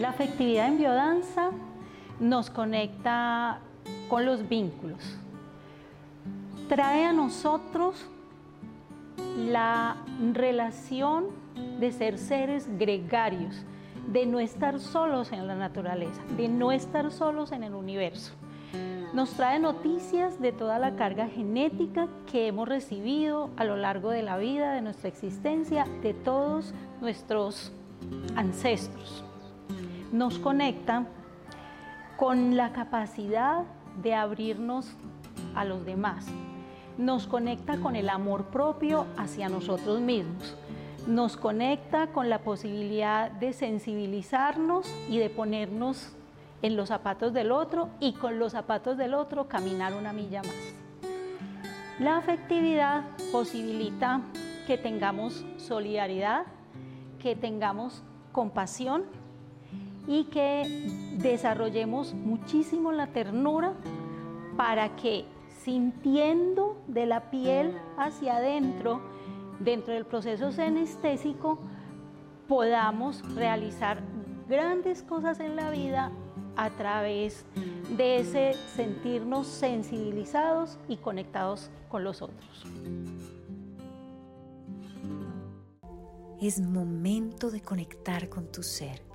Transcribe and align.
La 0.00 0.08
afectividad 0.08 0.68
en 0.68 0.78
biodanza 0.78 1.50
nos 2.20 2.48
conecta 2.48 3.58
con 4.08 4.24
los 4.24 4.48
vínculos. 4.48 5.18
Trae 6.70 7.04
a 7.04 7.12
nosotros 7.12 8.06
la 9.36 9.98
relación 10.32 11.26
de 11.78 11.92
ser 11.92 12.16
seres 12.16 12.66
gregarios, 12.78 13.62
de 14.10 14.24
no 14.24 14.40
estar 14.40 14.80
solos 14.80 15.32
en 15.32 15.46
la 15.46 15.54
naturaleza, 15.54 16.22
de 16.34 16.48
no 16.48 16.72
estar 16.72 17.12
solos 17.12 17.52
en 17.52 17.62
el 17.62 17.74
universo. 17.74 18.32
Nos 19.12 19.34
trae 19.34 19.58
noticias 19.58 20.40
de 20.40 20.52
toda 20.52 20.78
la 20.78 20.96
carga 20.96 21.28
genética 21.28 22.08
que 22.32 22.46
hemos 22.46 22.66
recibido 22.66 23.50
a 23.58 23.64
lo 23.64 23.76
largo 23.76 24.08
de 24.08 24.22
la 24.22 24.38
vida, 24.38 24.72
de 24.72 24.80
nuestra 24.80 25.08
existencia, 25.08 25.86
de 26.02 26.14
todos 26.14 26.72
nuestros 27.02 27.70
ancestros. 28.34 29.24
Nos 30.12 30.40
conecta 30.40 31.06
con 32.16 32.56
la 32.56 32.72
capacidad 32.72 33.62
de 34.02 34.14
abrirnos 34.14 34.92
a 35.54 35.64
los 35.64 35.84
demás. 35.84 36.26
Nos 36.98 37.28
conecta 37.28 37.76
con 37.76 37.94
el 37.94 38.08
amor 38.08 38.46
propio 38.46 39.06
hacia 39.16 39.48
nosotros 39.48 40.00
mismos. 40.00 40.56
Nos 41.06 41.36
conecta 41.36 42.08
con 42.08 42.28
la 42.28 42.40
posibilidad 42.40 43.30
de 43.30 43.52
sensibilizarnos 43.52 44.92
y 45.08 45.18
de 45.18 45.30
ponernos 45.30 46.12
en 46.62 46.76
los 46.76 46.88
zapatos 46.88 47.32
del 47.32 47.52
otro 47.52 47.88
y 48.00 48.12
con 48.14 48.40
los 48.40 48.52
zapatos 48.52 48.98
del 48.98 49.14
otro 49.14 49.46
caminar 49.46 49.94
una 49.94 50.12
milla 50.12 50.42
más. 50.42 50.74
La 52.00 52.16
afectividad 52.16 53.04
posibilita 53.30 54.22
que 54.66 54.76
tengamos 54.76 55.44
solidaridad, 55.56 56.46
que 57.20 57.36
tengamos 57.36 58.02
compasión 58.32 59.04
y 60.06 60.24
que 60.24 60.62
desarrollemos 61.18 62.14
muchísimo 62.14 62.92
la 62.92 63.08
ternura 63.08 63.74
para 64.56 64.96
que 64.96 65.24
sintiendo 65.62 66.76
de 66.86 67.06
la 67.06 67.30
piel 67.30 67.76
hacia 67.96 68.36
adentro, 68.36 69.00
dentro 69.60 69.92
del 69.92 70.06
proceso 70.06 70.52
senestésico, 70.52 71.58
podamos 72.48 73.22
realizar 73.34 74.02
grandes 74.48 75.02
cosas 75.02 75.38
en 75.40 75.56
la 75.56 75.70
vida 75.70 76.10
a 76.56 76.70
través 76.70 77.44
de 77.96 78.18
ese 78.20 78.54
sentirnos 78.74 79.46
sensibilizados 79.46 80.78
y 80.88 80.96
conectados 80.96 81.70
con 81.88 82.04
los 82.04 82.22
otros. 82.22 82.64
Es 86.40 86.60
momento 86.60 87.50
de 87.50 87.60
conectar 87.60 88.28
con 88.28 88.50
tu 88.50 88.62
ser 88.62 89.09